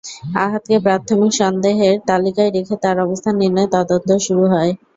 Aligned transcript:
আহাদকে 0.37 0.75
প্রাথমিক 0.85 1.31
সন্দেহের 1.39 1.95
তালিকায় 2.09 2.51
রেখে 2.51 2.75
তাঁর 2.83 2.97
অবস্থান 3.05 3.33
নির্ণয়ে 3.41 3.73
তদন্ত 3.75 4.09
শুরু 4.25 4.43
হয়। 4.53 4.71